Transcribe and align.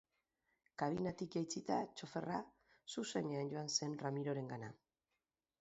Kabinatik 0.81 1.35
jaitsita 1.37 1.77
txoferra 2.01 2.39
zuzenean 2.97 3.55
joan 3.55 3.73
zen 3.79 3.97
Ramirorengana. 4.03 4.73